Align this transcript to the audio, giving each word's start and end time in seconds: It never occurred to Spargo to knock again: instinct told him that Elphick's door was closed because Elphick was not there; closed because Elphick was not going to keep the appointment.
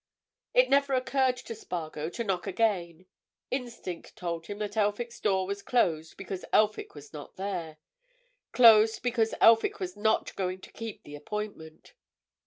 It 0.55 0.67
never 0.67 0.95
occurred 0.95 1.37
to 1.37 1.53
Spargo 1.53 2.09
to 2.09 2.23
knock 2.23 2.47
again: 2.47 3.05
instinct 3.51 4.15
told 4.15 4.47
him 4.47 4.57
that 4.57 4.75
Elphick's 4.75 5.19
door 5.19 5.45
was 5.45 5.61
closed 5.61 6.17
because 6.17 6.43
Elphick 6.51 6.95
was 6.95 7.13
not 7.13 7.35
there; 7.35 7.77
closed 8.51 9.03
because 9.03 9.35
Elphick 9.39 9.79
was 9.79 9.95
not 9.95 10.35
going 10.35 10.59
to 10.61 10.71
keep 10.73 11.03
the 11.03 11.13
appointment. 11.15 11.93